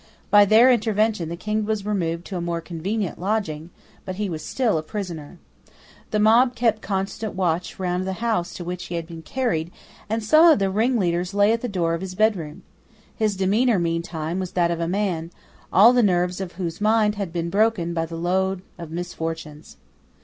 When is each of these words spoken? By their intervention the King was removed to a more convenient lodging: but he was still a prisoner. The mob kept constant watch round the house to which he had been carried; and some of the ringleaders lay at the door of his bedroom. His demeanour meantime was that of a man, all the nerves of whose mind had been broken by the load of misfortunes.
By 0.31 0.45
their 0.45 0.71
intervention 0.71 1.29
the 1.29 1.35
King 1.35 1.63
was 1.63 1.85
removed 1.85 2.25
to 2.25 2.35
a 2.35 2.41
more 2.41 2.59
convenient 2.59 3.19
lodging: 3.21 3.69
but 4.03 4.15
he 4.15 4.31
was 4.31 4.43
still 4.43 4.79
a 4.79 4.81
prisoner. 4.81 5.37
The 6.09 6.17
mob 6.19 6.55
kept 6.55 6.81
constant 6.81 7.35
watch 7.35 7.77
round 7.77 8.07
the 8.07 8.13
house 8.13 8.51
to 8.55 8.63
which 8.63 8.85
he 8.85 8.95
had 8.95 9.05
been 9.05 9.21
carried; 9.21 9.71
and 10.09 10.23
some 10.23 10.49
of 10.51 10.57
the 10.57 10.71
ringleaders 10.71 11.35
lay 11.35 11.51
at 11.53 11.61
the 11.61 11.67
door 11.67 11.93
of 11.93 12.01
his 12.01 12.15
bedroom. 12.15 12.63
His 13.15 13.35
demeanour 13.35 13.77
meantime 13.77 14.39
was 14.39 14.53
that 14.53 14.71
of 14.71 14.79
a 14.79 14.87
man, 14.87 15.29
all 15.71 15.93
the 15.93 16.01
nerves 16.01 16.41
of 16.41 16.53
whose 16.53 16.81
mind 16.81 17.13
had 17.13 17.31
been 17.31 17.51
broken 17.51 17.93
by 17.93 18.07
the 18.07 18.17
load 18.17 18.63
of 18.79 18.89
misfortunes. 18.89 19.77